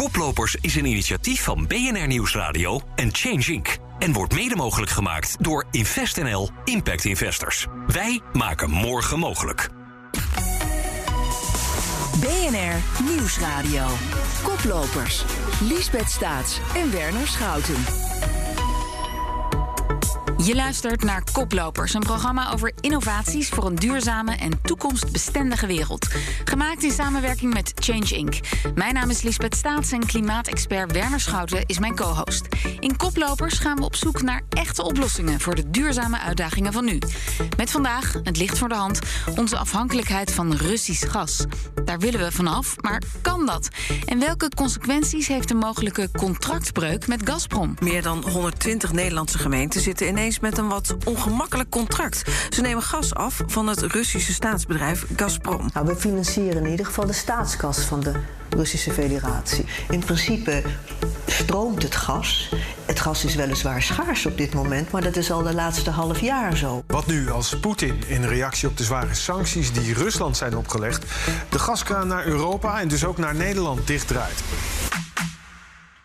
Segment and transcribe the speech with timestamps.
[0.00, 3.76] Koplopers is een initiatief van BNR Nieuwsradio en Change Inc.
[3.98, 7.66] En wordt mede mogelijk gemaakt door InvestNL Impact Investors.
[7.86, 9.68] Wij maken morgen mogelijk.
[12.20, 13.86] BNR Nieuwsradio.
[14.42, 15.24] Koplopers.
[15.60, 18.09] Liesbeth Staats en Werner Schouten.
[20.44, 26.06] Je luistert naar Koplopers, een programma over innovaties voor een duurzame en toekomstbestendige wereld.
[26.44, 28.38] Gemaakt in samenwerking met Change Inc.
[28.74, 32.48] Mijn naam is Lisbeth Staats en klimaatexpert Werner Schouten is mijn co-host.
[32.78, 36.98] In Koplopers gaan we op zoek naar echte oplossingen voor de duurzame uitdagingen van nu.
[37.56, 38.98] Met vandaag, het ligt voor de hand,
[39.36, 41.44] onze afhankelijkheid van Russisch gas.
[41.84, 43.68] Daar willen we vanaf, maar kan dat?
[44.04, 47.74] En welke consequenties heeft een mogelijke contractbreuk met Gazprom?
[47.80, 52.22] Meer dan 120 Nederlandse gemeenten zitten ineens met een wat ongemakkelijk contract.
[52.50, 55.70] Ze nemen gas af van het Russische staatsbedrijf Gazprom.
[55.74, 58.12] Nou, we financieren in ieder geval de staatskas van de
[58.50, 59.64] Russische Federatie.
[59.88, 60.62] In principe
[61.26, 62.52] stroomt het gas.
[62.86, 66.20] Het gas is weliswaar schaars op dit moment, maar dat is al de laatste half
[66.20, 66.82] jaar zo.
[66.86, 71.04] Wat nu als Poetin in reactie op de zware sancties die Rusland zijn opgelegd,
[71.48, 74.42] de gaskraan naar Europa en dus ook naar Nederland dichtdraait?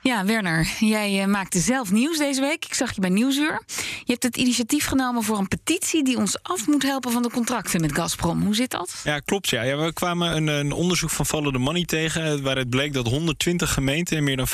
[0.05, 2.65] Ja, Werner, jij uh, maakte zelf nieuws deze week.
[2.65, 3.61] Ik zag je bij Nieuwsuur.
[4.03, 7.29] Je hebt het initiatief genomen voor een petitie die ons af moet helpen van de
[7.29, 8.41] contracten met Gazprom.
[8.41, 9.01] Hoe zit dat?
[9.03, 9.49] Ja, klopt.
[9.49, 9.77] Ja.
[9.77, 12.23] we kwamen een, een, onderzoek van Follow the Money tegen.
[12.25, 14.51] Eh, waaruit bleek dat 120 gemeenten en meer dan 50%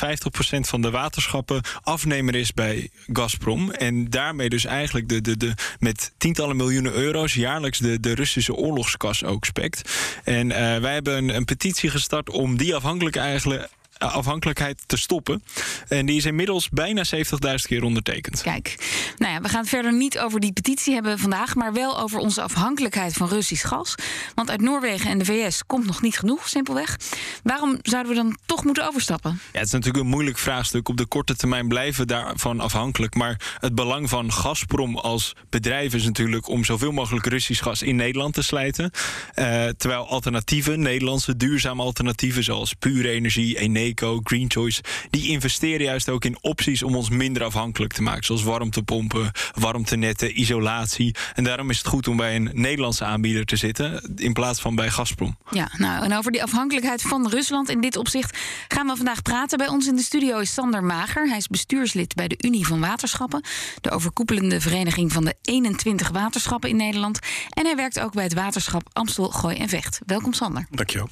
[0.60, 3.70] van de waterschappen afnemer is bij Gazprom.
[3.70, 8.54] En daarmee dus eigenlijk de, de, de, met tientallen miljoenen euro's jaarlijks de, de Russische
[8.54, 9.92] oorlogskas ook spekt.
[10.24, 15.42] En uh, wij hebben een, een petitie gestart om die afhankelijk eigenlijk afhankelijkheid te stoppen.
[15.88, 17.20] En die is inmiddels bijna 70.000
[17.62, 18.42] keer ondertekend.
[18.42, 18.76] Kijk,
[19.18, 22.18] nou ja, we gaan het verder niet over die petitie hebben vandaag, maar wel over
[22.18, 23.94] onze afhankelijkheid van Russisch gas.
[24.34, 26.96] Want uit Noorwegen en de VS komt nog niet genoeg, simpelweg.
[27.42, 29.30] Waarom zouden we dan toch moeten overstappen?
[29.30, 30.88] Ja, het is natuurlijk een moeilijk vraagstuk.
[30.88, 33.14] Op de korte termijn blijven we daarvan afhankelijk.
[33.14, 37.96] Maar het belang van Gazprom als bedrijf is natuurlijk om zoveel mogelijk Russisch gas in
[37.96, 38.90] Nederland te slijten.
[39.34, 43.58] Uh, terwijl alternatieven, Nederlandse duurzame alternatieven zoals pure energie,
[43.92, 48.24] Eneco, Green Choice, die investeren juist ook in opties om ons minder afhankelijk te maken.
[48.24, 51.14] Zoals warmtepompen, warmtenetten, isolatie.
[51.34, 54.74] En daarom is het goed om bij een Nederlandse aanbieder te zitten in plaats van
[54.74, 55.36] bij Gazprom.
[55.50, 58.38] Ja, nou, en over die afhankelijkheid van Rusland in dit opzicht
[58.68, 59.58] gaan we vandaag praten.
[59.58, 61.28] Bij ons in de studio is Sander Mager.
[61.28, 63.44] Hij is bestuurslid bij de Unie van Waterschappen,
[63.80, 67.18] de overkoepelende vereniging van de 21 waterschappen in Nederland.
[67.48, 70.00] En hij werkt ook bij het waterschap Amstel, Gooi en Vecht.
[70.06, 70.66] Welkom Sander.
[70.70, 71.08] Dankjewel.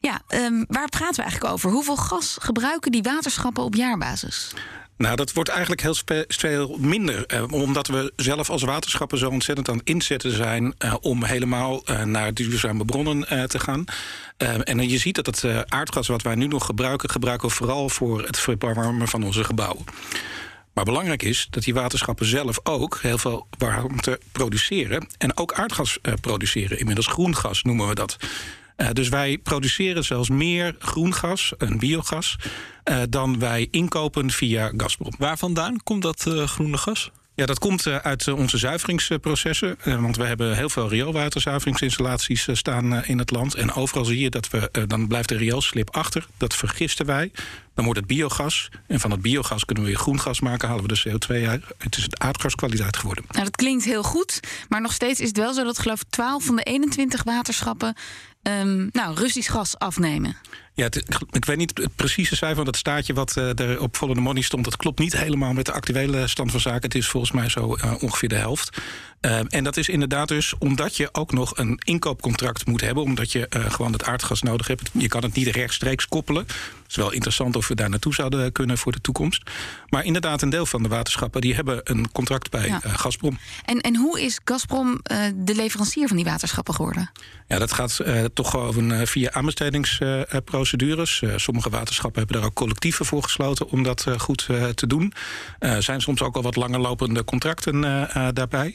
[0.00, 1.70] Ja, um, waar praten we eigenlijk over?
[1.70, 4.52] Hoeveel gas gebruiken die waterschappen op jaarbasis?
[4.98, 5.94] Nou, dat wordt eigenlijk heel
[6.28, 7.26] veel minder.
[7.26, 11.82] Eh, omdat we zelf als waterschappen zo ontzettend aan het inzetten zijn eh, om helemaal
[11.84, 13.84] uh, naar duurzame bronnen eh, te gaan.
[14.64, 17.88] en je ziet dat het eh, aardgas wat wij nu nog gebruiken, gebruiken we vooral
[17.88, 19.84] voor het verwarmen van onze gebouwen.
[20.72, 25.08] Maar belangrijk is dat die waterschappen zelf ook heel veel warmte produceren.
[25.18, 26.78] En ook aardgas produceren.
[26.78, 28.16] Inmiddels groen gas noemen we dat.
[28.78, 32.36] Uh, dus wij produceren zelfs meer groen gas, een biogas,
[32.84, 35.12] uh, dan wij inkopen via Gazprom.
[35.18, 37.10] Waar vandaan komt dat uh, groene gas?
[37.34, 39.78] Ja, dat komt uit onze zuiveringsprocessen.
[39.84, 43.54] Want we hebben heel veel rioolwaterzuiveringsinstallaties staan in het land.
[43.54, 46.26] En overal zie je dat we, dan blijft de rioolslip achter.
[46.36, 47.30] Dat vergisten wij.
[47.74, 48.68] Dan wordt het biogas.
[48.86, 50.68] En van het biogas kunnen we weer groen gas maken.
[50.68, 51.64] Halen we de CO2 uit.
[51.78, 53.24] Het is het aardgaskwaliteit geworden.
[53.30, 54.40] Nou, dat klinkt heel goed.
[54.68, 57.94] Maar nog steeds is het wel zo dat geloof ik 12 van de 21 waterschappen
[58.42, 60.36] um, nou, Russisch gas afnemen.
[60.74, 60.88] Ja,
[61.30, 64.42] ik weet niet het precieze cijfer van dat staatje wat uh, er op Follow Money
[64.42, 64.64] stond.
[64.64, 66.82] Dat klopt niet helemaal met de actuele stand van zaken.
[66.82, 68.78] Het is volgens mij zo uh, ongeveer de helft.
[69.20, 73.02] Uh, en dat is inderdaad dus omdat je ook nog een inkoopcontract moet hebben.
[73.02, 74.90] Omdat je gewoon het aardgas nodig hebt.
[74.92, 76.42] Je kan het niet rechtstreeks koppelen.
[76.42, 79.42] Het is wel interessant of we daar naartoe zouden kunnen voor de toekomst.
[79.88, 82.80] Maar inderdaad, een deel van de waterschappen die hebben een contract bij ja.
[82.82, 83.38] Gazprom.
[83.64, 85.00] En, en hoe is Gazprom
[85.34, 87.10] de leverancier van die waterschappen geworden?
[87.48, 88.00] Ja, dat gaat
[88.34, 91.20] toch gewoon via aanbestedingsproces procedures.
[91.20, 95.12] Uh, sommige waterschappen hebben daar ook collectieven voor gesloten om dat goed te doen.
[95.58, 97.80] Er zijn soms ook al wat langer lopende contracten
[98.34, 98.74] daarbij.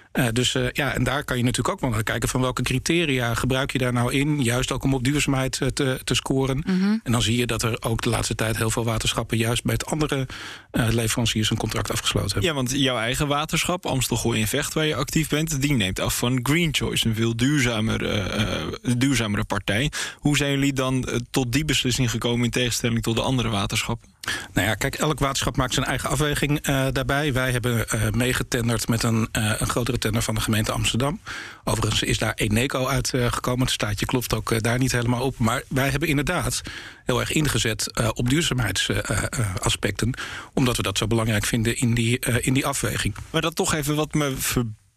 [0.13, 2.61] Uh, dus uh, ja, en daar kan je natuurlijk ook wel naar kijken van welke
[2.61, 4.43] criteria gebruik je daar nou in.
[4.43, 6.63] Juist ook om op duurzaamheid uh, te, te scoren.
[6.65, 6.99] Mm -hmm.
[7.03, 9.73] En dan zie je dat er ook de laatste tijd heel veel waterschappen juist bij
[9.73, 10.27] het andere
[10.71, 12.49] leveranciers een contract afgesloten hebben.
[12.49, 16.17] Ja, want jouw eigen waterschap, Amstelgooi en Vecht, waar je actief bent, die neemt af
[16.17, 19.91] van Green Choice, een veel duurzamere, duurzamere partij.
[20.15, 24.09] Hoe zijn jullie dan tot die beslissing gekomen in tegenstelling tot de andere waterschappen?
[24.53, 26.61] Nou ja, kijk, elk waterschap maakt zijn eigen afweging
[26.91, 27.33] daarbij.
[27.33, 31.19] Wij hebben meegetenderd met een, een grotere tender van de gemeente Amsterdam.
[31.63, 33.61] Overigens is daar Eneco uitgekomen.
[33.61, 35.37] het staatje klopt ook daar niet helemaal op.
[35.37, 36.61] Maar wij hebben inderdaad
[37.05, 40.13] heel erg ingezet op duurzaamheidsaspecten.
[40.53, 43.15] omdat we dat zo belangrijk vinden in die, in die afweging.
[43.29, 44.35] Maar dat toch even wat me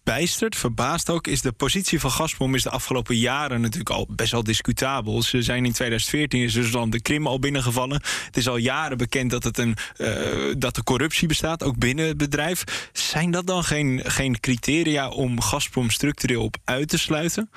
[0.05, 4.33] bijstert, verbaast ook, is de positie van Gazprom is de afgelopen jaren natuurlijk al best
[4.33, 5.23] wel discutabel.
[5.23, 8.03] Ze zijn in 2014 is dus dan de Krim al binnengevallen.
[8.27, 12.07] Het is al jaren bekend dat, het een, uh, dat er corruptie bestaat, ook binnen
[12.07, 12.89] het bedrijf.
[12.93, 17.51] Zijn dat dan geen, geen criteria om Gazprom structureel op uit te sluiten?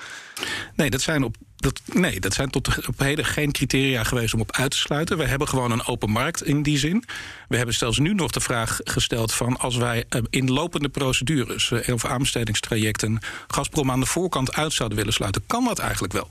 [0.75, 4.39] Nee, dat zijn op dat, nee, dat zijn tot op heden geen criteria geweest om
[4.39, 5.17] op uit te sluiten.
[5.17, 7.03] We hebben gewoon een open markt in die zin.
[7.47, 11.69] We hebben zelfs nu nog de vraag gesteld van als wij eh, in lopende procedures
[11.69, 16.27] uh, of aanbestedingstrajecten Gazprom aan de voorkant uit zouden willen sluiten, kan dat eigenlijk wel?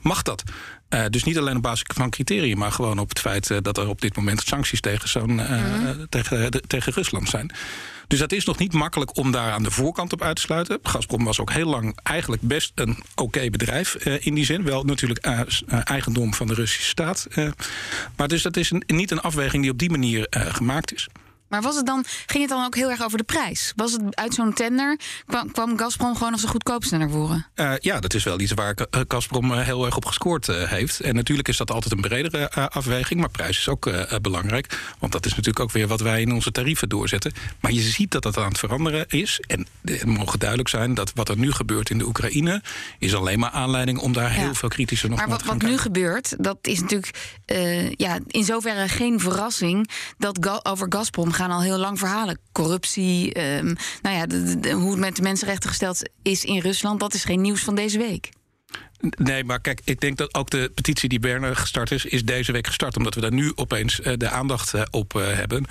[0.00, 0.42] Mag dat?
[0.90, 3.88] Uh, dus niet alleen op basis van criteria, maar gewoon op het feit dat er
[3.88, 6.06] op dit moment sancties tegen, zo'n, uh, mm.
[6.08, 7.52] tegen, tegen Rusland zijn.
[8.12, 10.78] Dus dat is nog niet makkelijk om daar aan de voorkant op uit te sluiten.
[10.82, 14.64] Gazprom was ook heel lang eigenlijk best een oké bedrijf uh, in die zin.
[14.64, 15.40] Wel natuurlijk uh,
[15.84, 17.28] eigendom van de Russische staat.
[18.16, 21.08] Maar dus dat is een, niet een afweging die op die manier gemaakt is.
[21.52, 23.72] Maar was het dan, ging het dan ook heel erg over de prijs?
[23.76, 27.46] Was het uit zo'n tender, kwam, kwam Gazprom gewoon als de goedkoopste naar voren?
[27.54, 28.76] Uh, ja, dat is wel iets waar
[29.08, 31.00] Gazprom heel erg op gescoord uh, heeft.
[31.00, 33.90] En natuurlijk is dat altijd een bredere uh, afweging, maar prijs is ook
[34.22, 34.78] belangrijk.
[34.98, 37.32] Want dat is natuurlijk ook weer wat wij in onze tarieven doorzetten.
[37.60, 39.40] Maar je ziet dat dat aan het veranderen is.
[39.46, 42.62] En het mogen duidelijk zijn dat wat er nu gebeurt in de Oekraïne...
[42.98, 44.40] is alleen maar aanleiding om daar ja.
[44.40, 47.40] heel veel kritischer nog maar naar te gaan Maar wat nu gebeurt, dat is natuurlijk
[47.96, 49.90] ja, in zoverre geen verrassing...
[50.18, 52.38] dat ga over Gazprom gaan al heel lang verhalen.
[52.52, 57.14] Corruptie, um, nou ja, de, hoe het met de mensenrechten gesteld is in Rusland, dat
[57.14, 58.30] is geen nieuws van deze week.
[59.16, 62.52] Nee, maar kijk, ik denk dat ook de petitie die Berne gestart is, is deze
[62.52, 62.96] week gestart.
[62.96, 65.64] Omdat we daar nu opeens uh, de aandacht uh, op uh, hebben.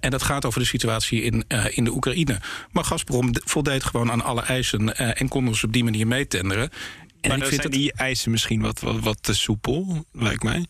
[0.00, 2.40] en dat gaat over de situatie in, in de Oekraïne.
[2.72, 6.70] Maar Gazprom voldeed gewoon aan alle eisen en kon ons op die manier meetenderen.
[7.32, 7.80] En maar dan zijn het...
[7.80, 10.66] die eisen misschien wat, wat, wat, te soepel, lijkt mij.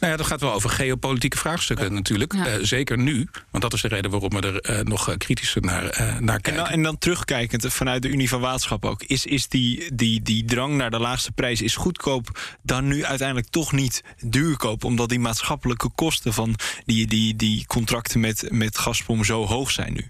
[0.00, 1.92] Nou ja, dat gaat wel over geopolitieke vraagstukken ja.
[1.92, 2.32] natuurlijk.
[2.32, 2.58] Ja.
[2.58, 5.84] Uh, zeker nu, want dat is de reden waarom we er uh, nog kritischer naar,
[5.84, 6.52] uh, naar kijken.
[6.52, 9.02] En dan, en dan, terugkijkend vanuit de Unie van Waterschap ook.
[9.02, 13.48] Is, is die, die, die drang naar de laagste prijs is goedkoop dan nu uiteindelijk
[13.48, 14.84] toch niet duurkoop?
[14.84, 16.54] Omdat die maatschappelijke kosten van
[16.84, 20.08] die, die, die contracten met, met Gazprom zo hoog zijn nu.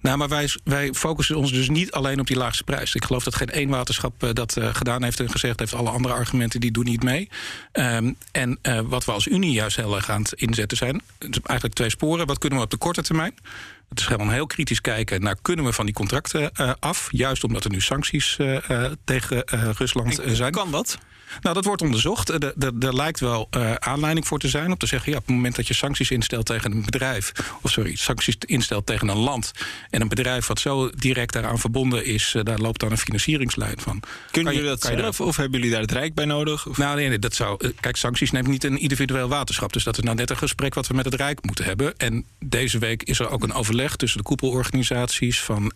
[0.00, 2.94] Nou, maar wij, wij focussen ons dus niet alleen op die laagste prijs.
[2.94, 6.70] Ik geloof dat geen één waterschap dat gedaan heeft gezegd heeft, alle andere argumenten die
[6.70, 7.28] doen niet mee.
[7.72, 11.74] Um, en uh, wat we als Unie juist heel erg aan het inzetten zijn, eigenlijk
[11.74, 12.26] twee sporen.
[12.26, 13.34] Wat kunnen we op de korte termijn?
[13.88, 17.08] Het is gewoon heel kritisch kijken naar kunnen we van die contracten uh, af.
[17.10, 19.44] Juist omdat er nu sancties uh, tegen
[19.76, 20.52] Rusland zijn.
[20.52, 20.98] Kan dat?
[21.40, 22.28] Nou, dat wordt onderzocht.
[22.28, 25.26] Er, er, er lijkt wel uh, aanleiding voor te zijn om te zeggen: ja, op
[25.26, 27.32] het moment dat je sancties instelt tegen een bedrijf,
[27.62, 29.52] of sorry, sancties instelt tegen een land
[29.90, 33.80] en een bedrijf wat zo direct daaraan verbonden is, uh, daar loopt dan een financieringslijn
[33.80, 34.02] van.
[34.30, 36.66] Kunnen jullie dat zelf of hebben jullie daar het Rijk bij nodig?
[36.66, 36.78] Of?
[36.78, 37.72] Nou, nee, nee, dat zou.
[37.80, 39.72] Kijk, sancties neemt niet een individueel waterschap.
[39.72, 41.96] Dus dat is nou net een gesprek wat we met het Rijk moeten hebben.
[41.96, 45.72] En deze week is er ook een overleg tussen de koepelorganisaties van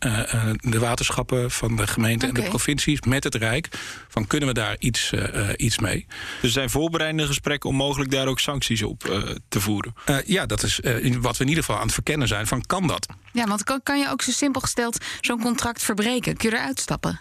[0.56, 2.40] de waterschappen, van de gemeenten okay.
[2.40, 3.68] en de provincies met het Rijk.
[4.08, 6.06] Van kunnen we daar iets uh, iets mee.
[6.08, 9.94] Dus er zijn voorbereidende gesprekken om mogelijk daar ook sancties op uh, te voeren?
[10.10, 10.80] Uh, ja, dat is
[11.20, 13.06] wat we in ieder geval aan het verkennen zijn van kan dat?
[13.32, 16.36] Ja, want kan, kan je ook zo simpel gesteld zo'n contract verbreken?
[16.36, 17.20] Kun je eruit stappen?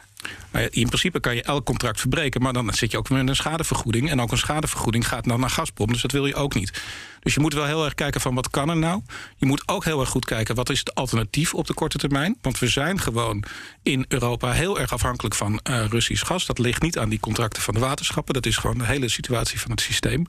[0.69, 4.09] In principe kan je elk contract verbreken, maar dan zit je ook met een schadevergoeding.
[4.09, 6.81] En ook een schadevergoeding gaat dan naar Gazprom, dus dat wil je ook niet.
[7.19, 9.01] Dus je moet wel heel erg kijken van wat kan er nou.
[9.37, 12.37] Je moet ook heel erg goed kijken wat is het alternatief op de korte termijn.
[12.41, 13.43] Want we zijn gewoon
[13.83, 16.45] in Europa heel erg afhankelijk van uh, Russisch gas.
[16.45, 18.33] Dat ligt niet aan die contracten van de waterschappen.
[18.33, 20.25] Dat is gewoon de hele situatie van het systeem.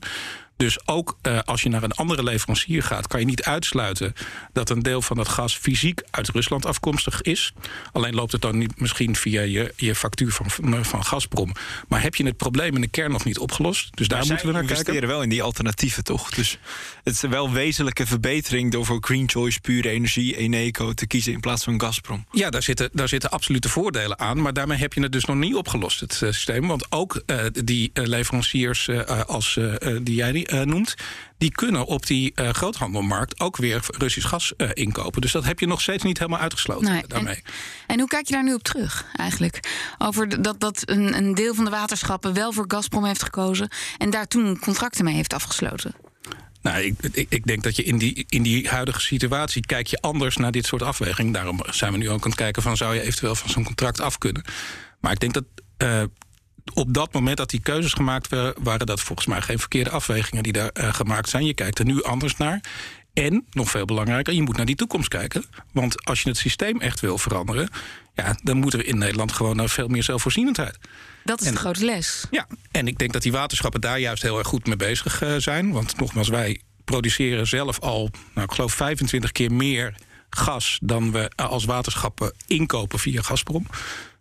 [0.57, 4.13] Dus ook uh, als je naar een andere leverancier gaat, kan je niet uitsluiten
[4.53, 7.53] dat een deel van dat gas fysiek uit Rusland afkomstig is.
[7.91, 11.51] Alleen loopt het dan niet misschien via je, je factuur van, van Gazprom.
[11.87, 13.97] Maar heb je het probleem in de kern nog niet opgelost?
[13.97, 14.77] Dus daar maar moeten we naar kijken.
[14.77, 16.29] We investeren wel in die alternatieven, toch?
[16.29, 16.57] Dus
[17.03, 21.39] het is wel wezenlijke verbetering door voor Green Choice, pure energie, Eneco te kiezen in
[21.39, 22.25] plaats van Gazprom.
[22.31, 24.41] Ja, daar zitten, daar zitten absolute voordelen aan.
[24.41, 26.67] Maar daarmee heb je het dus nog niet opgelost, het uh, systeem.
[26.67, 28.89] Want ook uh, die leveranciers
[29.27, 29.59] als
[30.01, 30.95] die jij uh, noemt,
[31.37, 35.21] die kunnen op die uh, groothandelmarkt ook weer Russisch gas uh, inkopen.
[35.21, 37.35] Dus dat heb je nog steeds niet helemaal uitgesloten nee, daarmee.
[37.35, 37.43] En,
[37.87, 39.59] en, hoe kijk je daar nu op terug eigenlijk?
[39.97, 44.09] Over dat, dat een, een deel van de waterschappen wel voor Gazprom heeft gekozen en
[44.09, 45.95] daar toen contracten mee heeft afgesloten.
[46.61, 50.01] Nou, ik, ik, ik, denk dat je in die, in die huidige situatie kijk je
[50.01, 51.33] anders naar dit soort afweging.
[51.33, 54.01] Daarom zijn we nu ook aan het kijken van zou je eventueel van zo'n contract
[54.01, 54.43] af kunnen.
[54.99, 55.43] Maar ik denk dat
[55.77, 56.03] uh,
[56.73, 60.43] op dat moment dat die keuzes gemaakt werden, waren dat volgens mij geen verkeerde afwegingen
[60.43, 61.45] die daar uh, gemaakt zijn.
[61.45, 62.61] Je kijkt er nu anders naar.
[63.13, 65.45] En, nog veel belangrijker, je moet naar die toekomst kijken.
[65.71, 67.69] Want als je het systeem echt wil veranderen...
[68.15, 70.77] Ja, dan moet er in Nederland gewoon naar veel meer zelfvoorzienendheid.
[71.23, 72.25] Dat is de grote les.
[72.31, 75.35] Ja, en ik denk dat die waterschappen daar juist heel erg goed mee bezig uh,
[75.37, 75.71] zijn.
[75.71, 79.95] Want nogmaals, wij produceren zelf al, nou, ik geloof 25 keer meer
[80.29, 83.67] gas dan we als waterschappen inkopen via Gazprom.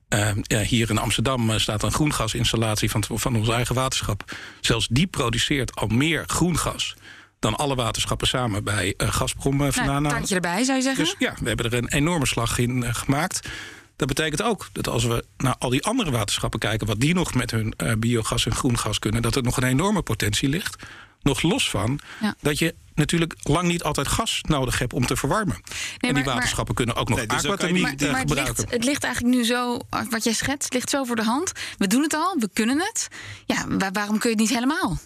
[0.08, 4.36] Uh, ja, hier in Amsterdam uh, staat een groengasinstallatie van, van ons eigen waterschap.
[4.60, 6.94] Zelfs die produceert al meer groengas
[7.38, 10.02] dan alle waterschappen samen bij uh, Gazprom uh, vandaan.
[10.02, 11.04] Nou, erbij, zou je zeggen?
[11.04, 13.48] Dus ja, we hebben er een enorme slag in gemaakt.
[13.96, 16.86] Dat betekent ook dat als we naar al die andere waterschappen kijken...
[16.86, 19.22] wat die nog met hun biogas en groengas kunnen...
[19.22, 20.82] dat er nog een enorme potentie ligt.
[21.22, 22.34] Nog los van ja.
[22.40, 25.56] dat je natuurlijk lang niet altijd gas nodig hebt om te verwarmen.
[25.56, 28.54] Nee, en die maar, waterschappen kunnen ook nog nee, dus aquathermie maar, maar gebruiken.
[28.54, 29.78] Het ligt, het ligt, eigenlijk nu zo,
[30.10, 31.52] wat jij schetst, ligt zo voor de hand.
[31.78, 33.08] We doen het al, we kunnen het.
[33.46, 34.98] Ja, waarom kun je het niet helemaal?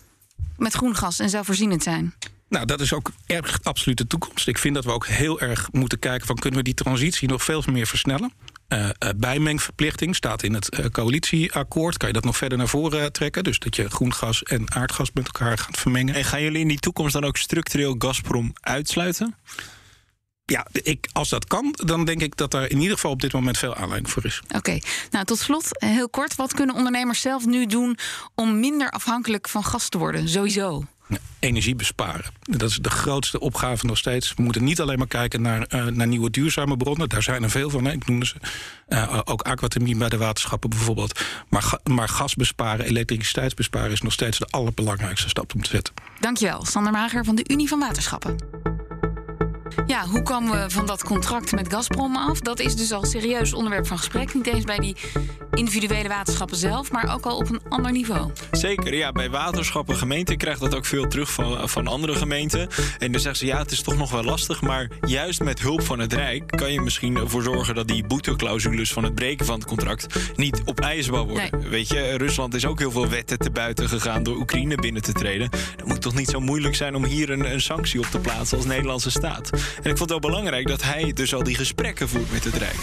[0.57, 2.15] Met groen gas en zelfvoorzienend zijn.
[2.49, 4.49] Nou, dat is ook erg absoluut de toekomst.
[4.49, 7.45] Ik vind dat we ook heel erg moeten kijken van kunnen we die transitie nog
[7.45, 8.33] veel meer versnellen.
[8.73, 11.97] Uh, uh, bijmengverplichting staat in het uh, coalitieakkoord.
[11.97, 13.45] Kan je dat nog verder naar voren trekken?
[13.45, 16.15] Dus dat je groen gas en aardgas met elkaar gaat vermengen.
[16.15, 19.37] En gaan jullie in die toekomst dan ook structureel Gazprom uitsluiten?
[20.45, 23.33] Ja, ik, als dat kan, dan denk ik dat er in ieder geval op dit
[23.33, 24.43] moment veel aanleiding voor is.
[24.57, 24.79] Oké,
[25.11, 26.35] nou tot slot, heel kort.
[26.35, 27.99] Wat kunnen ondernemers zelf nu doen
[28.35, 30.29] om minder afhankelijk van gas te worden?
[30.29, 30.85] Sowieso
[31.41, 32.25] energie besparen.
[32.43, 34.35] Dat is de grootste opgave nog steeds.
[34.35, 37.09] We moeten niet alleen maar kijken naar, uh, naar nieuwe duurzame bronnen.
[37.09, 37.87] Daar zijn er veel van.
[37.87, 38.35] Ik noemde ze.
[38.89, 41.21] Uh, ook aquathermie bij de waterschappen bijvoorbeeld.
[41.49, 43.91] Maar, maar gas besparen, elektriciteit besparen...
[43.91, 45.95] is nog steeds de allerbelangrijkste stap om te zetten.
[46.21, 48.37] Dankjewel, Sander Mager van de Unie van Waterschappen.
[49.87, 52.41] Ja, hoe komen we van dat contract met Gazprom af?
[52.41, 54.35] Dat is dus al serieus onderwerp van gesprek.
[54.35, 54.97] Niet eens bij die
[55.55, 58.31] individuele waterschappen zelf, maar ook al op een ander niveau.
[58.51, 59.13] Zeker, ja.
[59.13, 62.69] Bij waterschappen, gemeenten krijgt dat ook veel terug van, van andere gemeenten.
[62.99, 64.61] En dan zeggen ze, ja, het is toch nog wel lastig.
[64.61, 67.75] Maar juist met hulp van het Rijk kan je misschien ervoor zorgen...
[67.75, 71.69] dat die boeteclausules van het breken van het contract niet op ijsbouw worden.
[71.71, 74.23] Weet je, Rusland is ook heel veel wetten te buiten gegaan...
[74.23, 75.51] door Oekraïne binnen te treden.
[75.77, 78.57] Dat moet toch niet zo moeilijk zijn om hier een, een sanctie op te plaatsen
[78.57, 79.51] als Nederlandse staat.
[79.83, 82.55] En ik vond het wel belangrijk dat hij dus al die gesprekken voert met het
[82.55, 82.79] Rijk.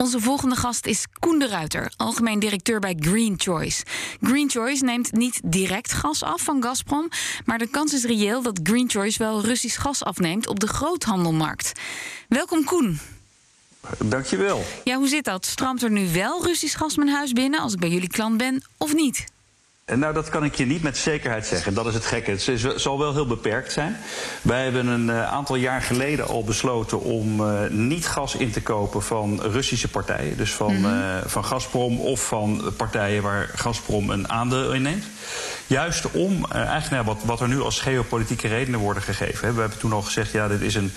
[0.00, 3.82] Onze volgende gast is Koen de Ruiter, algemeen directeur bij Green Choice.
[4.20, 7.08] Green Choice neemt niet direct gas af van Gazprom,
[7.44, 11.72] maar de kans is reëel dat Green Choice wel Russisch gas afneemt op de groothandelmarkt.
[12.28, 12.98] Welkom Koen.
[14.04, 14.64] Dankjewel.
[14.84, 15.46] Ja, hoe zit dat?
[15.46, 18.62] Stroomt er nu wel Russisch gas mijn huis binnen als ik bij jullie klant ben
[18.76, 19.24] of niet?
[19.96, 21.74] Nou, dat kan ik je niet met zekerheid zeggen.
[21.74, 22.30] Dat is het gekke.
[22.30, 23.96] Het zal wel heel beperkt zijn.
[24.42, 28.62] Wij hebben een uh, aantal jaar geleden al besloten om uh, niet gas in te
[28.62, 30.36] kopen van Russische partijen.
[30.36, 31.00] Dus van, mm -hmm.
[31.00, 35.04] uh, van Gazprom of van partijen waar Gazprom een aandeel in neemt.
[35.66, 39.46] Juist om, eigenlijk nou, wat, wat er nu als geopolitieke redenen worden gegeven.
[39.46, 39.54] Hè.
[39.54, 40.92] We hebben toen al gezegd, ja, dit is een,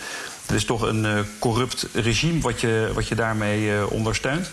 [0.45, 4.51] dit is toch een corrupt regime wat je, wat je daarmee ondersteunt.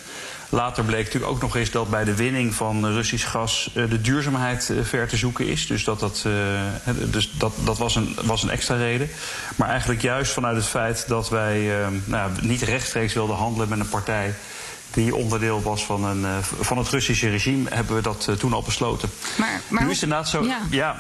[0.51, 4.01] Later bleek natuurlijk ook nog eens dat bij de winning van Russisch gas uh, de
[4.01, 5.67] duurzaamheid uh, ver te zoeken is.
[5.67, 9.09] Dus dat, dat, uh, dus dat, dat was, een, was een extra reden.
[9.57, 11.71] Maar eigenlijk juist vanuit het feit dat wij
[12.05, 14.35] nou, niet rechtstreeks wilden handelen met een partij
[14.91, 18.53] die onderdeel was van, een, uh, van het Russische regime, hebben we dat uh, toen
[18.53, 19.11] al besloten.
[19.37, 20.59] Maar, maar nu is het inderdaad zo, ja.
[20.71, 20.97] ja.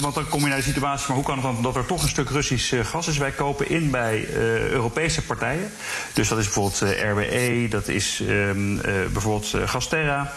[0.00, 2.02] want dan kom je naar de situatie, maar hoe kan het dan dat er toch
[2.02, 3.18] een stuk Russisch uh, gas is?
[3.18, 4.28] Wij kopen in bij
[4.70, 5.70] Europese partijen.
[6.12, 8.80] Dus dat is bijvoorbeeld RWE, dat is um,
[9.12, 10.32] bijvoorbeeld Gasterra,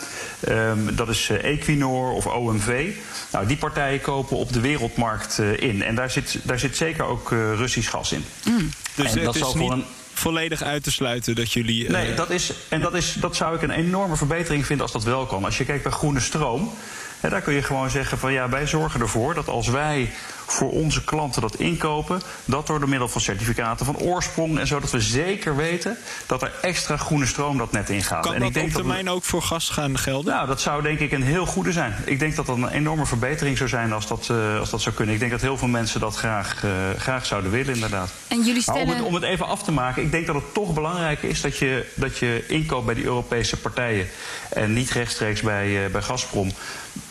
[0.49, 2.93] um, dat is Equinor of OMV.
[3.31, 5.83] Nou, die partijen kopen op de wereldmarkt in.
[5.83, 8.25] En daar zit, daar zit zeker ook Russisch gas in.
[8.43, 8.69] Mm.
[8.95, 9.85] Dus en dat zal voor een
[10.17, 11.89] volledig uit te sluiten dat jullie.
[11.89, 15.03] Nee, dat is, en dat, is, dat zou ik een enorme verbetering vinden als dat
[15.03, 15.45] wel kan.
[15.45, 16.73] Als je kijkt bij groene stroom,
[17.19, 20.09] hè, daar kun je gewoon zeggen van ja, wij zorgen ervoor dat als wij
[20.45, 24.79] voor onze klanten dat inkopen, dat door de middel van certificaten van oorsprong en zo,
[24.79, 28.23] dat we zeker weten dat er extra groene stroom dat net ingaat.
[28.23, 30.33] Kan en dat ik denk op termijn dat ook voor gas gaan gelden?
[30.33, 31.95] Nou, dat zou denk ik een heel goede zijn.
[32.05, 34.95] Ik denk dat dat een enorme verbetering zou zijn als dat, uh, als dat zou
[34.95, 35.13] kunnen.
[35.13, 38.09] Ik denk dat heel veel mensen dat graag, uh, graag zouden willen, inderdaad.
[38.27, 38.81] En jullie stellen...
[38.81, 41.41] om, het, om het even af te maken, ik denk dat het toch belangrijk is
[41.41, 44.07] dat je, dat je inkoopt bij die Europese partijen
[44.49, 46.51] en niet rechtstreeks bij, uh, bij Gazprom.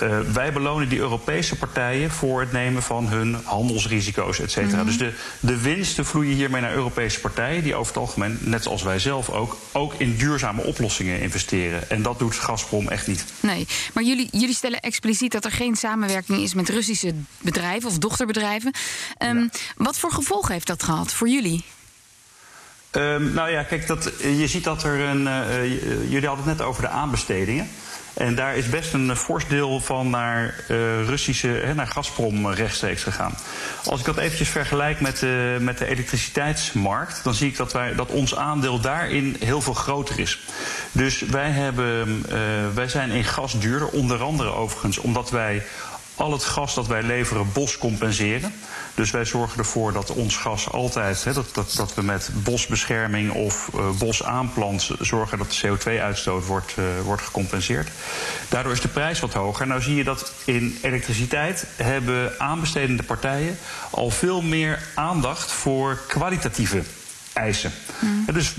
[0.03, 4.73] Uh, wij belonen die Europese partijen voor het nemen van hun handelsrisico's, et cetera.
[4.73, 4.87] Mm -hmm.
[4.87, 8.83] Dus de, de winsten vloeien hiermee naar Europese partijen die over het algemeen, net zoals
[8.83, 11.91] wij zelf ook, ook in duurzame oplossingen investeren.
[11.91, 13.25] En dat doet Gazprom echt niet.
[13.41, 17.99] Nee, maar jullie, jullie stellen expliciet dat er geen samenwerking is met Russische bedrijven of
[17.99, 18.75] dochterbedrijven.
[19.23, 19.49] Um, ja.
[19.77, 21.65] Wat voor gevolgen heeft dat gehad voor jullie?
[22.93, 25.23] Um, nou ja, kijk, dat, je ziet dat er een.
[25.23, 27.69] Uh, jullie hadden het net over de aanbestedingen.
[28.17, 33.03] En daar is best een fors deel van naar uh, Russische, hè, naar Gazprom rechtstreeks
[33.03, 33.35] gegaan.
[33.85, 37.95] Als ik dat eventjes vergelijk met de, met de elektriciteitsmarkt, dan zie ik dat, wij,
[37.95, 40.41] dat ons aandeel daarin heel veel groter is.
[40.93, 42.35] Dus wij, hebben, uh,
[42.75, 45.63] wij zijn in gas duurder, onder andere overigens, omdat wij
[46.15, 48.53] al het gas dat wij leveren bos compenseren.
[48.97, 53.71] Dus wij zorgen ervoor dat ons gas altijd, dat, dat, dat we met bosbescherming of
[53.75, 57.89] uh, bos aanplant zorgen dat de CO2-uitstoot wordt, uh, wordt gecompenseerd.
[58.49, 59.67] Daardoor is de prijs wat hoger.
[59.67, 63.59] Nou zie je dat in elektriciteit hebben aanbestedende partijen
[63.91, 66.83] al veel meer aandacht voor kwalitatieve
[67.37, 67.73] eisen.
[67.99, 68.25] Mm.
[68.33, 68.55] Dus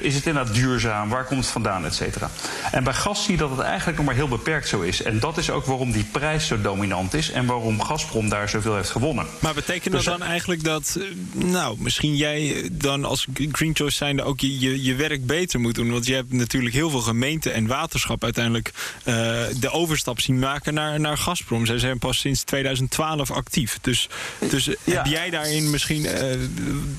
[0.00, 1.08] is het inderdaad duurzaam?
[1.08, 1.84] Waar komt het vandaan?
[1.84, 2.30] Et cetera.
[2.72, 5.02] En bij gas zie je dat het eigenlijk nog maar heel beperkt zo is.
[5.02, 8.74] En dat is ook waarom die prijs zo dominant is en waarom Gazprom daar zoveel
[8.74, 9.26] heeft gewonnen.
[9.38, 10.98] Maar betekent dat dan eigenlijk dat,
[11.32, 15.74] nou, misschien jij dan als Green Choice zijnde ook je, je, je werk beter moet
[15.74, 15.90] doen?
[15.90, 19.14] Want je hebt natuurlijk heel veel gemeenten en waterschap uiteindelijk uh,
[19.60, 21.66] de overstap zien maken naar, naar Gazprom.
[21.66, 23.78] Zij zijn pas sinds 2012 actief.
[23.80, 24.08] Dus,
[24.50, 24.94] dus ja.
[24.94, 26.30] heb jij daarin misschien uh,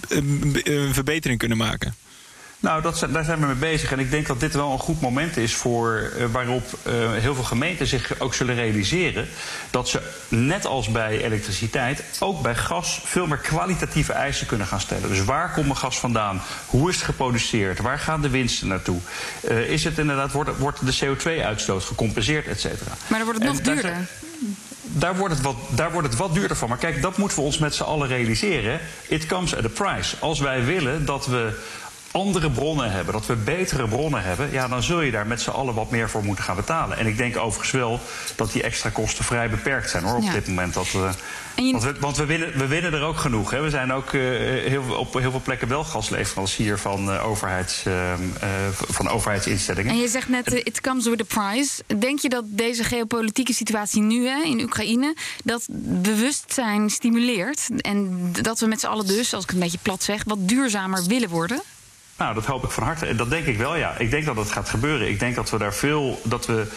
[0.08, 1.96] een, een verbetering kunnen maken?
[2.60, 3.92] Nou, dat, daar zijn we mee bezig.
[3.92, 7.36] En ik denk dat dit wel een goed moment is voor, uh, waarop uh, heel
[7.36, 9.28] veel gemeenten zich ook zullen realiseren
[9.72, 14.80] dat ze, net als bij elektriciteit, ook bij gas veel meer kwalitatieve eisen kunnen gaan
[14.80, 15.10] stellen.
[15.10, 16.42] Dus waar komt mijn gas vandaan?
[16.66, 17.80] Hoe is het geproduceerd?
[17.80, 19.00] Waar gaan de winsten naartoe?
[19.50, 22.92] Uh, is het inderdaad, wordt, wordt de CO2-uitstoot gecompenseerd, et cetera?
[23.08, 24.08] Maar dan wordt het nog duurder.
[24.90, 26.70] Daar wordt, het wat, daar wordt het wat duurder van.
[26.70, 28.80] Maar kijk, dat moeten we ons met z'n allen realiseren.
[29.08, 30.16] It comes at a price.
[30.20, 31.60] Als wij willen dat we
[32.12, 35.50] andere bronnen hebben, dat we betere bronnen hebben, ja, dan zul je daar met z'n
[35.50, 36.98] allen wat meer voor moeten gaan betalen.
[36.98, 38.00] En ik denk overigens wel
[38.36, 40.32] dat die extra kosten vrij beperkt zijn hoor, op ja.
[40.32, 40.74] dit moment.
[40.74, 41.10] Dat we,
[41.56, 41.72] je...
[41.72, 43.52] Want, we, want we, winnen, we winnen er ook genoeg.
[43.52, 43.62] Hè.
[43.62, 44.22] We zijn ook uh,
[44.68, 48.14] heel, op heel veel plekken wel gasleverancier van, uh, overheids, uh,
[48.72, 49.92] van overheidsinstellingen.
[49.92, 51.84] En je zegt net, it comes with a price.
[52.00, 55.68] Denk je dat deze geopolitieke situatie nu hè, in Oekraïne, dat
[56.02, 60.04] bewustzijn stimuleert en dat we met z'n allen dus, als ik het een beetje plat
[60.04, 61.62] zeg, wat duurzamer willen worden?
[62.18, 63.16] Nou, dat hoop ik van harte.
[63.16, 63.98] Dat denk ik wel, ja.
[63.98, 65.10] Ik denk dat dat gaat gebeuren.
[65.10, 66.22] Ik denk dat we daar veel.
[66.24, 66.68] dat we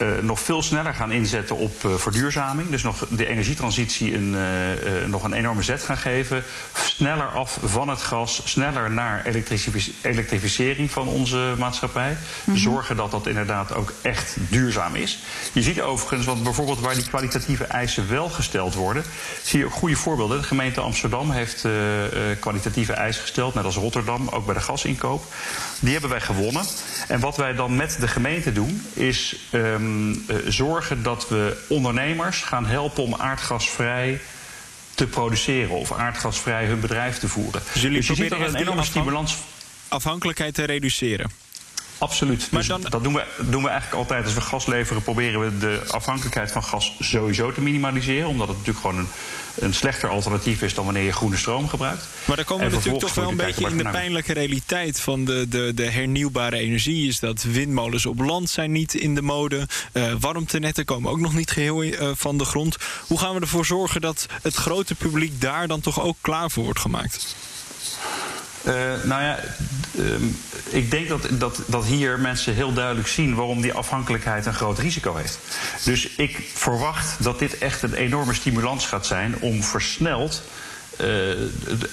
[0.00, 2.70] uh, nog veel sneller gaan inzetten op uh, verduurzaming.
[2.70, 6.42] Dus nog de energietransitie een, uh, nog een enorme zet gaan geven.
[6.74, 9.26] Sneller af van het gas, sneller naar
[10.02, 12.10] elektrificering van onze maatschappij.
[12.10, 12.56] Mm -hmm.
[12.56, 15.18] Zorgen dat dat inderdaad ook echt duurzaam is.
[15.52, 19.04] Je ziet overigens, want bijvoorbeeld waar die kwalitatieve eisen wel gesteld worden,
[19.42, 20.38] zie je ook goede voorbeelden.
[20.40, 21.66] De gemeente Amsterdam heeft
[22.40, 25.24] kwalitatieve eisen gesteld, net als Rotterdam, ook bij de gasinkoop.
[25.80, 26.64] Die hebben wij gewonnen.
[27.08, 29.89] En wat wij dan met de gemeente doen, is um,
[30.28, 34.20] uh, zorgen dat we ondernemers gaan helpen om aardgasvrij
[34.94, 37.62] te produceren of aardgasvrij hun bedrijf te voeren.
[37.72, 39.36] Dus jullie dus je ziet een enorme stimulans.
[39.88, 41.30] afhankelijkheid te reduceren.
[41.98, 42.48] Absoluut.
[42.50, 44.24] Maar Dus dan- dat doen we, doen we eigenlijk altijd.
[44.24, 48.28] Als we gas leveren, proberen we de afhankelijkheid van gas sowieso te minimaliseren.
[48.28, 49.08] Omdat het natuurlijk gewoon een,
[49.60, 52.06] een slechter alternatief is dan wanneer je groene stroom gebruikt.
[52.24, 55.24] Maar dan komen En we natuurlijk toch wel een beetje in de pijnlijke realiteit van
[55.24, 57.08] de, de, de hernieuwbare energie.
[57.08, 59.68] Is dat windmolens op land zijn niet in de mode.
[59.92, 62.76] Eh warmtenetten komen ook nog niet geheel eh, van de grond.
[63.06, 66.64] Hoe gaan we ervoor zorgen dat het grote publiek daar dan toch ook klaar voor
[66.64, 67.36] wordt gemaakt?
[68.66, 69.38] Uh, nou ja,
[69.94, 70.04] uh,
[70.68, 74.78] ik denk dat, dat, dat hier mensen heel duidelijk zien waarom die afhankelijkheid een groot
[74.78, 75.38] risico heeft.
[75.84, 80.42] Dus ik verwacht dat dit echt een enorme stimulans gaat zijn om versneld
[81.00, 81.30] uh,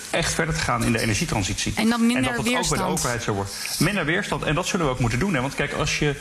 [0.10, 1.74] echt verder te gaan in de energietransitie.
[1.76, 3.76] En dan minder en dat dat ook bij de overheid zo wordt.
[3.80, 4.44] Minder weerstand.
[4.44, 5.34] En dat zullen we ook moeten doen.
[5.34, 5.42] Hè?
[5.42, 6.16] Want kijk, als je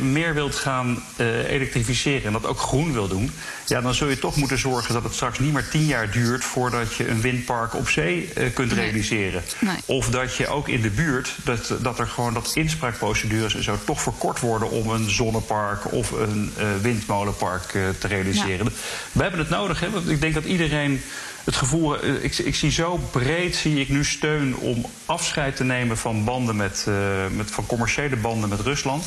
[0.00, 3.30] meer wilt gaan uh, elektrificeren en dat ook groen wil doen,
[3.66, 6.44] ja, dan zul je toch moeten zorgen dat het straks niet meer tien jaar duurt
[6.44, 8.84] voordat je een windpark op zee uh, kunt Nee.
[8.84, 9.42] realiseren.
[9.58, 9.76] Nee.
[9.84, 13.78] Of dat je ook in de buurt, dat, dat er gewoon dat inspraakprocedures en zo
[13.84, 17.62] toch verkort worden om een zonnepark of een uh, windmolenpark
[17.98, 18.72] te realiseren.
[19.12, 19.90] We hebben het nodig, hè?
[19.90, 21.02] want ik denk dat iedereen
[21.44, 25.64] het gevoel, eh, ik, ik zie zo breed zie ik nu steun om afscheid te
[25.64, 26.94] nemen van banden met, eh,
[27.36, 29.04] met van commerciële banden met Rusland.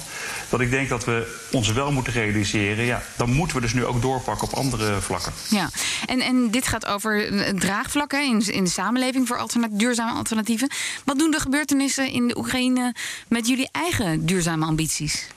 [0.50, 2.86] Dat ik denk dat we ons wel moeten realiseren.
[2.86, 5.34] Ja, dan moeten we dus nu ook doorpakken op andere vlakken.
[5.50, 5.70] Ja,
[6.06, 10.70] en, en dit gaat over eh, draagvlakken in, in de samenleving voor duurzame alternatieven.
[11.06, 12.96] Wat doen de gebeurtenissen in de Oekraïne
[13.28, 15.28] met jullie eigen duurzame ambities?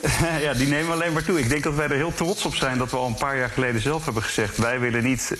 [0.46, 1.38] ja, die nemen we alleen maar toe.
[1.38, 3.50] Ik denk dat wij er heel trots op zijn dat we al een paar jaar
[3.50, 4.56] geleden zelf hebben gezegd...
[4.56, 5.38] wij willen niet, uh,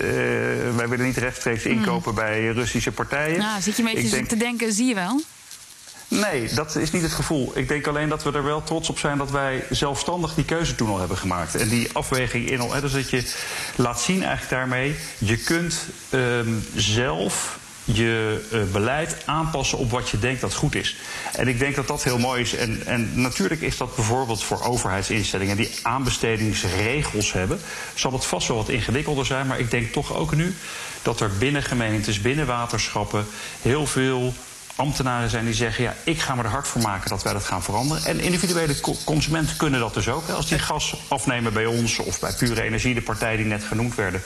[0.77, 3.38] wij willen niet rechtstreeks inkopen bij Russische partijen.
[3.38, 5.20] Nou, zit je een beetje denk- te denken, zie je wel?
[6.09, 7.53] Nee, dat is niet het gevoel.
[7.55, 10.75] Ik denk alleen dat we er wel trots op zijn dat wij zelfstandig die keuze
[10.75, 11.55] toen al hebben gemaakt.
[11.55, 12.81] En die afweging in al.
[12.81, 13.33] Dus dat je
[13.77, 17.59] laat zien eigenlijk daarmee, je kunt ehm, zelf
[17.92, 20.96] je uh, beleid aanpassen op wat je denkt dat goed is.
[21.33, 22.55] En ik denk dat dat heel mooi is.
[22.55, 27.61] En, en natuurlijk is dat bijvoorbeeld voor overheidsinstellingen die aanbestedingsregels hebben,
[27.94, 29.46] zal het vast wel wat ingewikkelder zijn.
[29.46, 30.55] Maar ik denk toch ook nu
[31.03, 33.26] dat er binnen gemeentes, binnen waterschappen
[33.62, 34.35] heel veel
[34.76, 37.44] ambtenaren zijn die zeggen: ja, ik ga me er hard voor maken dat wij dat
[37.44, 38.04] gaan veranderen.
[38.04, 40.28] En individuele consumenten kunnen dat dus ook.
[40.28, 43.94] Als die gas afnemen bij ons of bij Pure Energie, de partij die net genoemd
[43.94, 44.22] werden,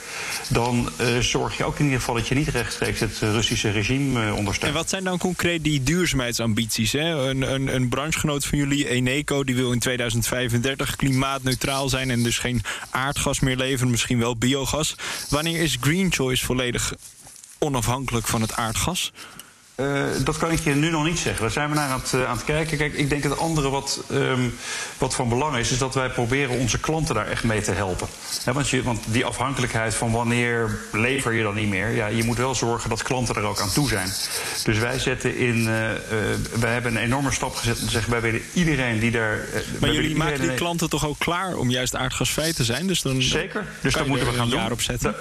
[0.47, 4.25] dan uh, zorg je ook in ieder geval dat je niet rechtstreeks het Russische regime
[4.25, 4.73] uh, ondersteunt.
[4.73, 6.91] En wat zijn dan concreet die duurzaamheidsambities?
[6.91, 7.29] Hè?
[7.29, 12.37] Een, een, een branchegenoot van jullie, Eneco, die wil in 2035 klimaatneutraal zijn en dus
[12.37, 14.95] geen aardgas meer leveren, misschien wel biogas.
[15.29, 16.93] Wanneer is Green Choice volledig
[17.59, 19.11] onafhankelijk van het aardgas?
[19.75, 21.41] Uh, dat kan ik je nu nog niet zeggen.
[21.41, 22.77] Daar zijn we naar aan het, uh, aan het kijken.
[22.77, 24.57] Kijk, ik denk het andere wat, um,
[24.97, 28.07] wat van belang is, is dat wij proberen onze klanten daar echt mee te helpen.
[28.43, 32.23] He, want, je, want, die afhankelijkheid van wanneer lever je dan niet meer, ja, je
[32.23, 34.09] moet wel zorgen dat klanten er ook aan toe zijn.
[34.63, 35.65] Dus wij zetten in, uh,
[36.59, 39.47] wij hebben een enorme stap gezet en zeggen wij willen iedereen die daar.
[39.79, 42.87] maar jullie maken die klanten toch ook klaar om juist aardgasvrij te zijn?
[42.87, 43.65] Dus dan Zeker.
[43.81, 44.59] Dus daar moeten we gaan een doen.
[44.59, 45.11] jaar op zetten.
[45.11, 45.17] Da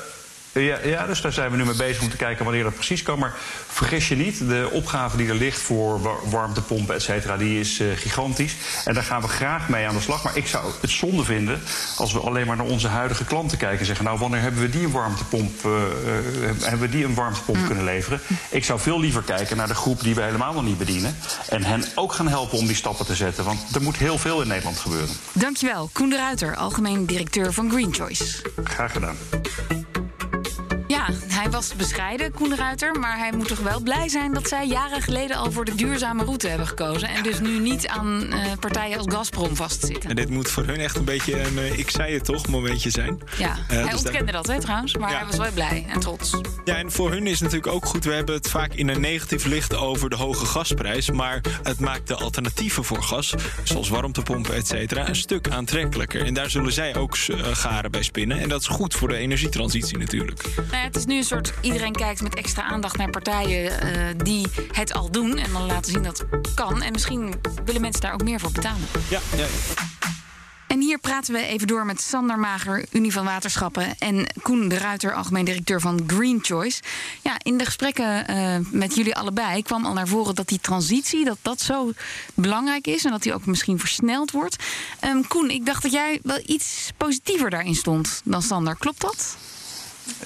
[0.54, 3.02] ja, ja, dus daar zijn we nu mee bezig om te kijken wanneer dat precies
[3.02, 3.18] kan.
[3.18, 3.34] Maar
[3.68, 7.96] vergis je niet, de opgave die er ligt voor warmtepompen, et cetera, die is uh,
[7.96, 8.56] gigantisch.
[8.84, 10.24] En daar gaan we graag mee aan de slag.
[10.24, 11.60] Maar ik zou het zonde vinden
[11.96, 14.70] als we alleen maar naar onze huidige klanten kijken en zeggen: Nou, wanneer hebben we
[14.70, 17.66] die een warmtepomp, uh, uh, hebben we die een warmtepomp mm.
[17.66, 18.20] kunnen leveren?
[18.50, 21.16] Ik zou veel liever kijken naar de groep die we helemaal nog niet bedienen.
[21.48, 23.44] En hen ook gaan helpen om die stappen te zetten.
[23.44, 25.16] Want er moet heel veel in Nederland gebeuren.
[25.32, 28.24] Dankjewel, Koen de Ruiter, algemeen directeur van Green Choice.
[28.64, 29.16] Graag gedaan.
[30.94, 32.98] Ja, hij was bescheiden, Koen Ruiter.
[32.98, 36.24] Maar hij moet toch wel blij zijn dat zij jaren geleden al voor de duurzame
[36.24, 37.09] route hebben gekozen.
[37.09, 40.11] En dus nu niet aan uh, partijen als Gazprom vastzitten.
[40.11, 42.90] En dit moet voor hun echt een beetje een uh, ik zei het toch momentje
[42.90, 43.22] zijn.
[43.38, 44.96] Ja, uh, hij dus ontkende dat, hè, trouwens.
[44.96, 45.16] Maar ja.
[45.16, 46.40] hij was wel blij en trots.
[46.64, 48.04] Ja, en voor hun is het natuurlijk ook goed.
[48.04, 51.11] We hebben het vaak in een negatief licht over de hoge gasprijs.
[51.11, 56.24] Maar het maakt de alternatieven voor gas, zoals warmtepompen, et cetera, een stuk aantrekkelijker.
[56.24, 57.16] En daar zullen zij ook
[57.52, 58.40] garen bij spinnen.
[58.40, 60.44] En dat is goed voor de energietransitie natuurlijk.
[60.57, 61.53] Nou ja, het is nu een soort.
[61.61, 65.38] Iedereen kijkt met extra aandacht naar partijen uh, die het al doen.
[65.38, 66.83] En dan laten zien dat het kan.
[66.83, 68.87] En misschien willen mensen daar ook meer voor betalen.
[69.09, 69.47] Ja, ja.
[70.66, 73.99] En hier praten we even door met Sander Mager, Unie van Waterschappen...
[73.99, 76.83] en Koen de Ruiter, algemeen directeur van Green Choice.
[77.23, 80.35] Ja, in de gesprekken uh, met jullie allebei kwam al naar voren...
[80.35, 81.92] dat die transitie, dat dat zo
[82.35, 83.05] belangrijk is...
[83.05, 84.57] en dat die ook misschien versneld wordt.
[85.05, 88.77] Um, Koen, ik dacht dat jij wel iets positiever daarin stond dan Sander.
[88.77, 89.37] Klopt dat?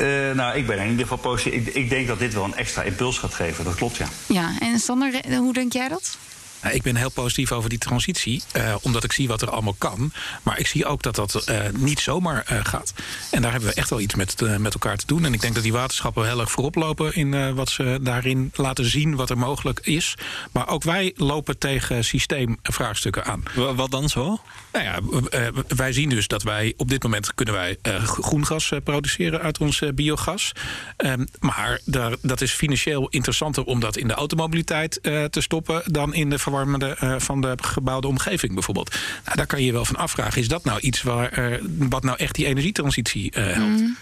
[0.00, 1.66] Uh, nou, ik ben in ieder geval positief.
[1.66, 3.64] Ik, ik, denk dat dit wel een extra impuls gaat geven.
[3.64, 4.06] Dat klopt, ja.
[4.26, 6.16] Ja, en Sander, hoe denk jij dat?
[6.62, 10.12] Ik ben heel positief over die transitie, uh, omdat ik zie wat er allemaal kan.
[10.42, 12.92] Maar ik zie ook dat dat uh, niet zomaar gaat.
[13.31, 15.25] En daar hebben we echt wel iets met, met elkaar te doen.
[15.25, 18.85] En ik denk dat die waterschappen heel erg voorop lopen in wat ze daarin laten
[18.85, 20.14] zien wat er mogelijk is.
[20.53, 23.42] Maar ook wij lopen tegen systeemvraagstukken aan.
[23.55, 24.40] Wat dan zo?
[24.73, 25.01] Nou ja,
[25.68, 29.83] wij zien dus dat wij op dit moment kunnen wij groen gas produceren uit ons
[29.94, 30.53] biogas.
[30.97, 36.14] Um, maar daar, dat is financieel interessanter om dat in de automobiliteit te stoppen dan
[36.14, 38.96] in de uh, van de gebouwde omgeving bijvoorbeeld.
[39.24, 40.40] Nou, daar kan je je wel van afvragen.
[40.40, 43.80] Is dat nou iets waar, uh, wat nou echt die energietransitie uh, helpt?
[43.80, 43.96] Mm.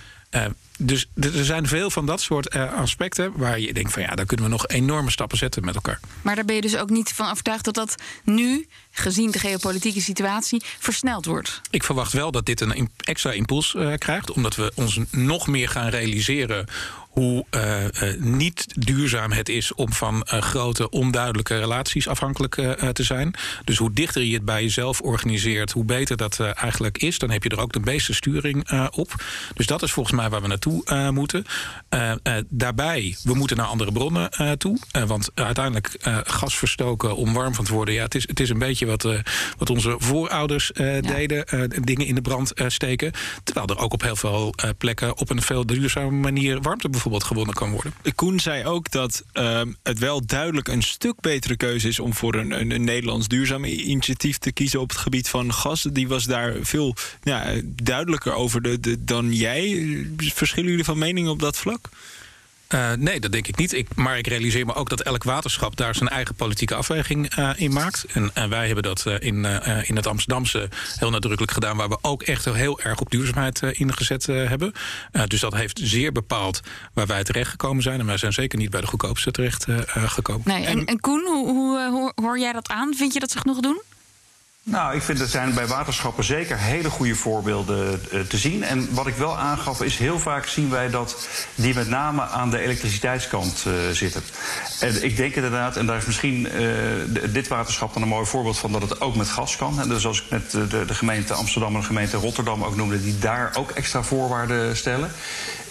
[0.78, 4.46] dus er zijn veel van dat soort aspecten waar je denkt van ja, daar kunnen
[4.46, 6.00] we nog enorme stappen zetten met elkaar.
[6.22, 10.00] Maar daar ben je dus ook niet van overtuigd dat dat nu, gezien de geopolitieke
[10.00, 11.60] situatie, versneld wordt?
[11.70, 15.88] Ik verwacht wel dat dit een extra impuls krijgt, omdat we ons nog meer gaan
[15.88, 16.66] realiseren
[17.18, 22.54] hoe uh, uh, niet duurzaam het is om van uh, grote onduidelijke relaties afhankelijk
[22.92, 23.34] te zijn.
[23.64, 27.18] Dus hoe dichter je het bij jezelf organiseert, hoe beter dat eigenlijk is.
[27.18, 29.14] Dan heb je er ook de meeste sturing op.
[29.54, 31.44] Dus dat is volgens mij waar we naartoe moeten.
[32.48, 34.78] daarbij, we moeten naar andere bronnen toe.
[35.06, 37.94] want uiteindelijk gas verstoken om warm van te worden.
[37.94, 39.08] Ja, het is, het is een beetje wat,
[39.58, 41.00] wat onze voorouders ja.
[41.00, 41.70] deden.
[41.84, 43.12] dingen in de brand steken.
[43.44, 47.24] Terwijl er ook op heel veel plekken op een veel duurzame manier warmte bijvoorbeeld bijvoorbeeld
[47.24, 48.14] gewonnen kan worden.
[48.14, 52.34] Koen zei ook dat uh, het wel duidelijk een stuk betere keuze is om voor
[52.34, 55.82] een, een, een, Nederlands duurzaam initiatief te kiezen op het gebied van gas.
[55.92, 60.06] Die was daar veel ja, duidelijker over de, dan jij.
[60.16, 61.88] Verschillen jullie van mening op dat vlak?
[62.74, 63.72] Uh, nee, dat denk ik niet.
[63.72, 67.50] Ik, maar ik realiseer me ook dat elk waterschap daar zijn eigen politieke afweging uh,
[67.56, 68.04] in maakt.
[68.12, 69.44] En, en, wij hebben dat uh, in,
[69.82, 74.26] in het Amsterdamse heel nadrukkelijk gedaan, waar we ook echt heel erg op duurzaamheid ingezet
[74.26, 74.72] hebben.
[75.26, 76.60] dus dat heeft zeer bepaald
[76.94, 78.00] waar wij terecht gekomen zijn.
[78.00, 80.42] En wij zijn zeker niet bij de goedkoopste terecht gekomen.
[80.44, 82.94] Nee, en, en Koen, hoe, hoe, hoe hoor jij dat aan?
[82.94, 83.82] Vind je dat ze genoeg doen?
[84.70, 88.62] Nou, ik vind er zijn bij waterschappen zeker hele goede voorbeelden uh, te zien.
[88.62, 92.50] En wat ik wel aangaf is heel vaak zien wij dat die met name aan
[92.50, 94.22] de elektriciteitskant uh, zitten.
[94.80, 98.58] En ik denk inderdaad, en daar is misschien de, dit waterschap dan een mooi voorbeeld
[98.58, 99.80] van dat het ook met gas kan.
[99.80, 103.02] En dus als ik net de, de gemeente Amsterdam en de gemeente Rotterdam ook noemde,
[103.02, 105.10] die daar ook extra voorwaarden stellen.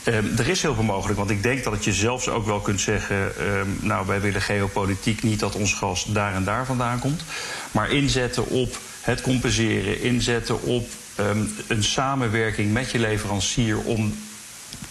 [0.07, 2.59] Um, er is heel veel mogelijk, want ik denk dat het je zelfs ook wel
[2.59, 3.47] kunt zeggen...
[3.47, 7.23] Um, nou, wij willen geopolitiek niet dat ons gas daar en daar vandaan komt.
[7.71, 10.87] Maar inzetten op het compenseren, inzetten op
[11.19, 13.77] um, een samenwerking met je leverancier...
[13.79, 14.13] om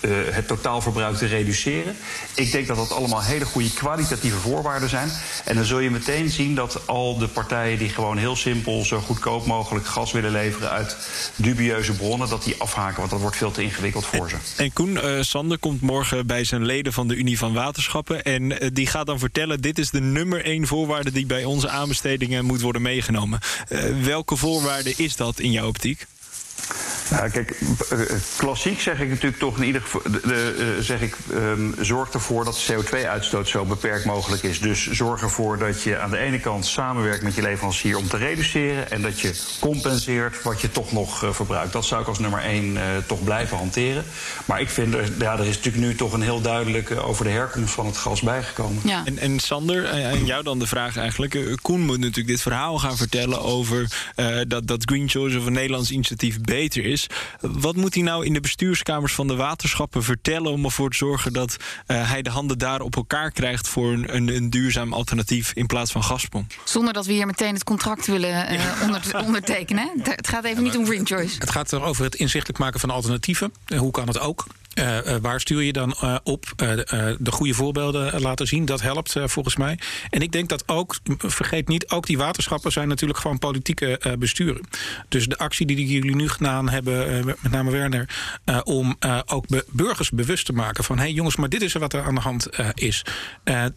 [0.09, 1.97] het totaalverbruik te reduceren.
[2.35, 5.11] Ik denk dat dat allemaal hele goede kwalitatieve voorwaarden zijn.
[5.45, 9.01] En dan zul je meteen zien dat al de partijen die gewoon heel simpel zo
[9.01, 10.97] goedkoop mogelijk gas willen leveren uit
[11.37, 14.37] dubieuze bronnen, dat die afhaken, want dat wordt veel te ingewikkeld voor ze.
[14.57, 18.51] En Koen uh, Sander komt morgen bij zijn leden van de Unie van Waterschappen en
[18.51, 22.45] uh, die gaat dan vertellen: dit is de nummer één voorwaarde die bij onze aanbestedingen
[22.45, 23.41] moet worden meegenomen.
[24.03, 26.07] welke voorwaarde is dat in jouw optiek?
[27.11, 27.59] Nou, kijk,
[28.37, 30.01] klassiek zeg ik natuurlijk toch in ieder geval.
[30.03, 34.61] De, de, zeg ik, um, zorg ervoor dat de CO2-uitstoot zo beperkt mogelijk is.
[34.61, 38.17] Dus zorg ervoor dat je aan de ene kant samenwerkt met je leverancier om te
[38.17, 38.91] reduceren.
[38.91, 41.73] En dat je compenseert wat je toch nog uh, verbruikt.
[41.73, 44.05] Dat zou ik als nummer één uh, toch blijven hanteren.
[44.45, 47.31] Maar ik vind, er, ja, er is natuurlijk nu toch een heel duidelijke over de
[47.31, 48.83] herkomst van het gas bijgekomen.
[48.85, 49.03] Ja.
[49.05, 51.57] En, en Sander, aan jou dan de vraag eigenlijk.
[51.63, 53.87] Koen moet natuurlijk dit verhaal gaan vertellen over
[54.17, 57.04] uh, dat, dat Green Choice of een Nederlands initiatief beter is.
[57.41, 61.33] Wat moet hij nou in de bestuurskamers van de waterschappen vertellen om ervoor te zorgen
[61.33, 65.53] dat uh, hij de handen daar op elkaar krijgt voor een, een, een, duurzaam alternatief
[65.53, 66.47] in plaats van Gazprom?
[66.65, 69.91] Zonder dat we hier meteen het contract willen uh, onder, ondertekenen.
[70.03, 71.37] Het gaat even ja, niet om Green Choice.
[71.39, 73.53] Het gaat er over het inzichtelijk maken van alternatieven.
[73.77, 74.47] Hoe kan het ook?
[74.75, 76.53] Uh, uh, waar stuur je dan uh, op?
[77.19, 79.79] de goede voorbeelden laten zien, dat helpt volgens mij.
[80.11, 84.69] En ik denk dat ook, vergeet niet, ook die waterschappen zijn natuurlijk gewoon politieke besturen.
[85.09, 88.09] Dus de actie die jullie nu gedaan hebben, met name Werner,
[88.65, 92.03] om ook burgers bewust te maken van: hé hey jongens, maar dit is wat er
[92.03, 93.05] aan de hand is.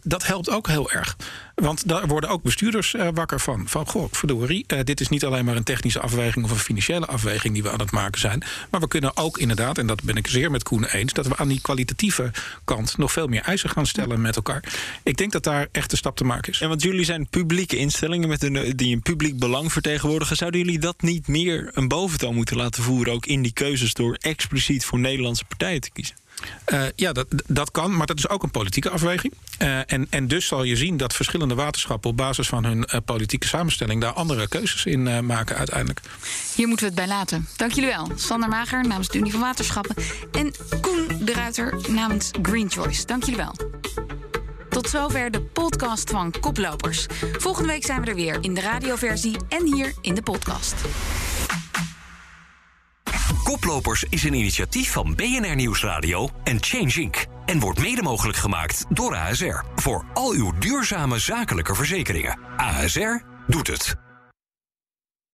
[0.02, 1.16] dat helpt ook heel erg.
[1.54, 3.68] Want daar worden ook bestuurders wakker van.
[3.68, 7.54] Van goh, verdorie, dit is niet alleen maar een technische afweging of een financiële afweging
[7.54, 8.42] die we aan het maken zijn.
[8.70, 11.36] Maar we kunnen ook inderdaad, en dat ben ik zeer met Koen eens dat we
[11.36, 12.30] aan die kwalitatieve
[12.64, 14.64] kant nog veel meer eisen gaan stellen met elkaar.
[15.02, 16.60] Ik denk dat daar echt een stap te maken is.
[16.60, 20.36] En want jullie zijn publieke instellingen met een, die een publiek belang vertegenwoordigen.
[20.36, 24.16] Zouden jullie dat niet meer een boventoon moeten laten voeren, ook in die keuzes, door
[24.20, 26.16] expliciet voor Nederlandse partijen te kiezen?
[26.66, 29.32] Uh, ja, dat, dat kan, maar dat is ook een politieke afweging.
[29.62, 33.00] Uh, en, en dus zal je zien dat verschillende waterschappen op basis van hun uh,
[33.04, 36.00] politieke samenstelling daar andere keuzes in maken uiteindelijk.
[36.54, 37.48] Hier moeten we het bij laten.
[37.56, 38.10] Dank jullie wel.
[38.14, 39.94] Sander Mager namens de Unie van Waterschappen
[40.32, 43.06] en Koen de Ruiter namens Green Choice.
[43.06, 43.54] Dank jullie wel.
[44.68, 47.06] Tot zover de podcast van Koplopers.
[47.38, 50.74] Volgende week zijn we er weer in de radioversie en hier in de podcast.
[53.44, 57.26] Koplopers is een initiatief van BNR Nieuwsradio en Change Inc.
[57.46, 59.64] En wordt mede mogelijk gemaakt door ASR.
[59.74, 62.38] Voor al uw duurzame zakelijke verzekeringen.
[62.56, 64.07] ASR doet het.